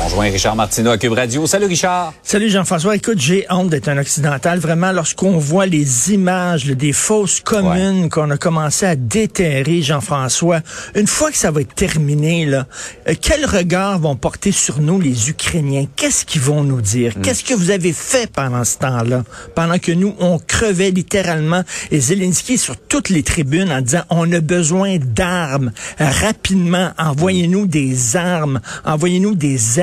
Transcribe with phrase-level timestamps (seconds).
[0.00, 1.46] On rejoint Richard Martineau à Cube Radio.
[1.46, 2.14] Salut Richard.
[2.22, 2.94] Salut Jean-François.
[2.94, 4.58] Écoute, j'ai honte d'être un occidental.
[4.58, 10.60] Vraiment, lorsqu'on voit les images là, des fausses communes qu'on a commencé à déterrer, Jean-François,
[10.94, 12.66] une fois que ça va être terminé, là,
[13.08, 15.86] euh, quel regard vont porter sur nous les Ukrainiens?
[15.96, 17.14] Qu'est-ce qu'ils vont nous dire?
[17.22, 19.24] Qu'est-ce que vous avez fait pendant ce temps-là?
[19.56, 24.30] Pendant que nous, on crevait littéralement et Zelensky sur toutes les tribunes en disant on
[24.32, 26.92] a besoin d'armes rapidement.
[26.98, 28.60] Envoyez-nous des armes.
[28.84, 29.80] Envoyez-nous des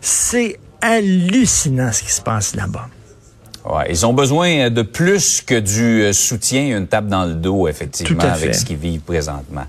[0.00, 2.88] C'est hallucinant ce qui se passe là-bas.
[3.64, 7.68] Ouais, ils ont besoin de plus que du euh, soutien, une tape dans le dos,
[7.68, 9.64] effectivement, avec ce qu'ils vivent présentement.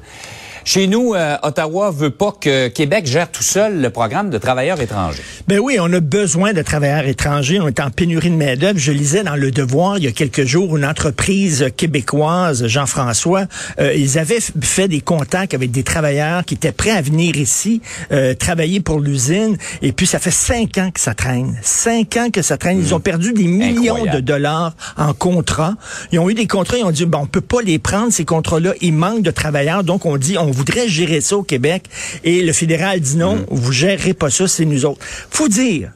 [0.71, 4.79] Chez nous, euh, Ottawa veut pas que Québec gère tout seul le programme de travailleurs
[4.79, 5.23] étrangers.
[5.47, 7.59] Ben oui, on a besoin de travailleurs étrangers.
[7.59, 8.77] On est en pénurie de main-d'œuvre.
[8.77, 13.47] Je lisais dans Le Devoir il y a quelques jours une entreprise québécoise, Jean-François,
[13.79, 17.81] euh, ils avaient fait des contacts avec des travailleurs qui étaient prêts à venir ici
[18.11, 19.57] euh, travailler pour l'usine.
[19.81, 21.57] Et puis ça fait cinq ans que ça traîne.
[21.63, 22.77] Cinq ans que ça traîne.
[22.77, 24.17] Ils ont perdu des millions Incroyable.
[24.17, 25.77] de dollars en contrats.
[26.11, 26.77] Ils ont eu des contrats.
[26.77, 28.73] Ils ont dit bon, on peut pas les prendre ces contrats-là.
[28.81, 29.83] Il manque de travailleurs.
[29.83, 31.83] Donc on dit on voudrait gérer ça au Québec.
[32.23, 34.99] Et le fédéral dit non, vous gérerez pas ça, c'est nous autres.
[35.31, 35.91] Faut dire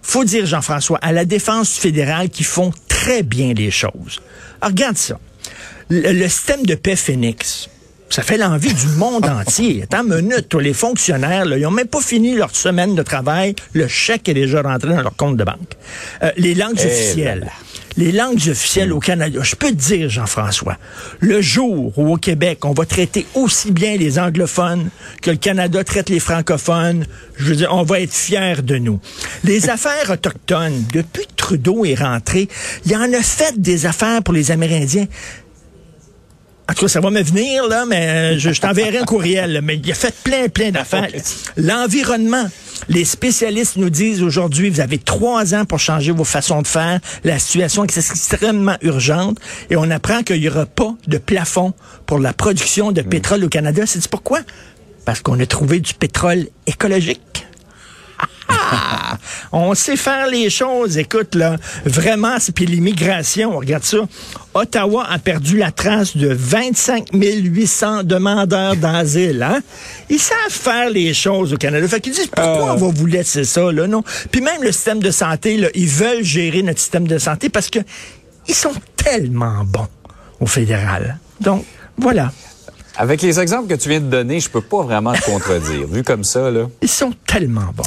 [0.00, 4.22] faut dire, Jean-François, à la défense fédérale qui font très bien les choses.
[4.60, 5.20] Alors, regarde ça.
[5.90, 7.68] Le, le système de paix Phoenix,
[8.08, 9.82] ça fait l'envie du monde entier.
[9.82, 13.02] Attends une minute, toi, les fonctionnaires, là, ils ont même pas fini leur semaine de
[13.02, 13.54] travail.
[13.74, 15.76] Le chèque est déjà rentré dans leur compte de banque.
[16.22, 17.40] Euh, les langues Eh officielles.
[17.40, 17.52] là.
[17.98, 19.40] Les langues officielles au Canada.
[19.42, 20.76] Je peux te dire, Jean-François,
[21.18, 25.82] le jour où au Québec, on va traiter aussi bien les anglophones que le Canada
[25.82, 27.06] traite les francophones,
[27.36, 29.00] je veux dire, on va être fiers de nous.
[29.42, 32.48] Les affaires autochtones, depuis que Trudeau est rentré,
[32.86, 35.08] il en a fait des affaires pour les Amérindiens.
[36.70, 39.54] En tout cas, ça va me venir, là, mais je, je t'enverrai un courriel.
[39.54, 41.08] là, mais il a fait plein, plein d'affaires.
[41.56, 42.46] L'environnement.
[42.88, 47.00] Les spécialistes nous disent aujourd'hui, vous avez trois ans pour changer vos façons de faire.
[47.24, 49.38] La situation est extrêmement urgente.
[49.70, 51.74] Et on apprend qu'il n'y aura pas de plafond
[52.06, 53.82] pour la production de pétrole au Canada.
[53.86, 54.40] C'est pourquoi?
[55.04, 57.37] Parce qu'on a trouvé du pétrole écologique.
[58.70, 59.18] Ah!
[59.52, 61.56] on sait faire les choses, écoute, là.
[61.84, 63.98] Vraiment, c'est- puis l'immigration, regarde ça.
[64.54, 69.60] Ottawa a perdu la trace de 25 800 demandeurs d'asile, hein?
[70.10, 71.86] Ils savent faire les choses au Canada.
[71.88, 74.02] Fait qu'ils disent, pourquoi on va vous laisser ça, là, non?
[74.30, 77.70] Puis même le système de santé, là, ils veulent gérer notre système de santé parce
[77.70, 77.78] que
[78.48, 79.88] ils sont tellement bons
[80.40, 81.18] au fédéral.
[81.40, 81.64] Donc,
[81.96, 82.32] voilà.
[82.96, 85.86] Avec les exemples que tu viens de donner, je peux pas vraiment te contredire.
[85.86, 86.66] Vu comme ça, là.
[86.82, 87.84] Ils sont tellement bons.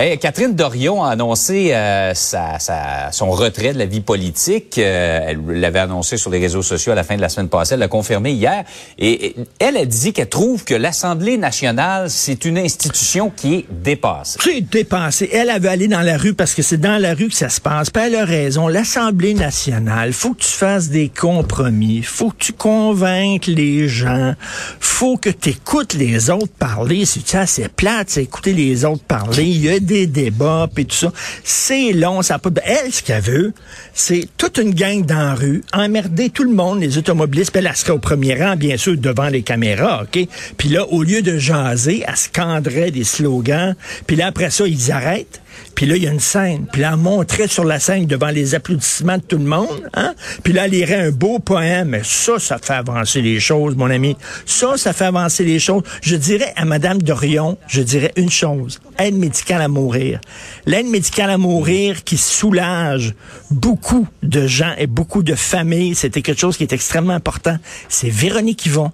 [0.00, 4.78] Hey, Catherine Dorion a annoncé euh, sa, sa- son retrait de la vie politique.
[4.78, 7.74] Euh, elle l'avait annoncé sur les réseaux sociaux à la fin de la semaine passée.
[7.74, 8.62] Elle l'a confirmé hier.
[8.96, 14.38] Et, elle a dit qu'elle trouve que l'Assemblée nationale, c'est une institution qui est dépassée.
[14.40, 15.30] C'est dépassé.
[15.32, 17.60] Elle, veut aller dans la rue parce que c'est dans la rue que ça se
[17.60, 17.90] passe.
[17.90, 18.68] Puis elle a raison.
[18.68, 22.02] L'Assemblée nationale, faut que tu fasses des compromis.
[22.04, 24.34] Faut que tu convainques les gens.
[24.78, 27.04] Faut que tu écoutes les autres parler.
[27.04, 29.42] C'est ça, c'est plate, c'est écouter les autres parler?
[29.88, 31.12] Des débats puis tout ça.
[31.42, 32.60] C'est long, ça de...
[32.64, 33.52] Elle, ce qu'elle veut,
[33.94, 37.50] c'est toute une gang dans la rue, emmerder tout le monde, les automobilistes.
[37.50, 40.28] Puis elle, elle serait au premier rang, bien sûr, devant les caméras, OK?
[40.56, 43.74] Puis là, au lieu de jaser, elle scanderait des slogans.
[44.06, 45.40] Puis là, après ça, ils arrêtent.
[45.74, 46.66] Puis là, il y a une scène.
[46.72, 49.88] Puis là, montrait sur la scène devant les applaudissements de tout le monde.
[49.94, 50.14] Hein?
[50.42, 51.98] Puis là, elle lirait un beau poème.
[52.02, 54.16] Ça, ça fait avancer les choses, mon ami.
[54.44, 55.82] Ça, ça fait avancer les choses.
[56.02, 58.80] Je dirais à Madame Dorion, je dirais une chose.
[58.98, 60.20] Aide médicale à mourir.
[60.66, 63.14] L'aide médicale à mourir qui soulage
[63.50, 65.94] beaucoup de gens et beaucoup de familles.
[65.94, 67.56] C'était quelque chose qui est extrêmement important.
[67.88, 68.92] C'est Véronique Yvon.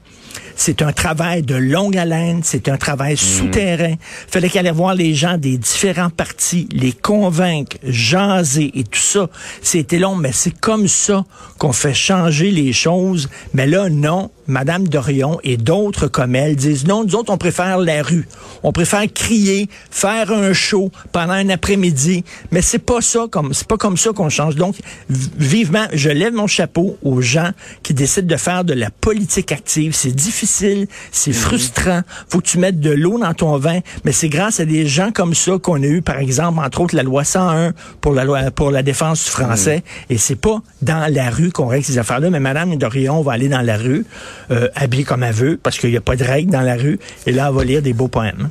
[0.56, 3.94] C'est un travail de longue haleine, c'est un travail souterrain.
[4.28, 9.28] Fallait qu'elle aille voir les gens des différents partis, les convaincre, jaser et tout ça.
[9.62, 11.24] C'était long, mais c'est comme ça
[11.58, 13.28] qu'on fait changer les choses.
[13.52, 14.30] Mais là, non.
[14.46, 18.28] Madame Dorion et d'autres comme elle disent non, nous autres, on préfère la rue.
[18.62, 22.24] On préfère crier, faire un show pendant un après-midi.
[22.50, 24.56] Mais c'est pas ça comme, c'est pas comme ça qu'on change.
[24.56, 24.76] Donc,
[25.08, 27.50] vivement, je lève mon chapeau aux gens
[27.82, 29.94] qui décident de faire de la politique active.
[29.94, 32.00] C'est difficile, c'est frustrant.
[32.28, 33.80] Faut que tu mettes de l'eau dans ton vin.
[34.04, 36.96] Mais c'est grâce à des gens comme ça qu'on a eu, par exemple, entre autres,
[36.96, 39.82] la loi 101 pour la loi, pour la défense du français.
[40.10, 42.30] Et c'est pas dans la rue qu'on règle ces affaires-là.
[42.30, 44.04] Mais Madame Dorion va aller dans la rue
[44.50, 46.98] euh, habillée comme elle veut, parce qu'il n'y a pas de règles dans la rue.
[47.26, 48.48] Et là, elle va lire des beaux poèmes.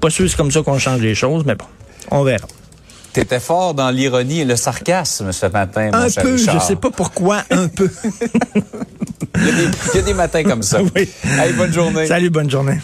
[0.00, 1.64] Pas sûr que c'est comme ça qu'on change les choses, mais bon,
[2.10, 2.46] on verra.
[3.12, 6.62] T'étais fort dans l'ironie et le sarcasme ce matin, Un peu, je Richard.
[6.62, 7.90] sais pas pourquoi, un peu.
[9.36, 10.80] Il y, a des, il y a des matins comme ça.
[10.96, 11.08] Oui.
[11.24, 12.06] Hey, bonne journée.
[12.06, 12.78] Salut, bonne journée.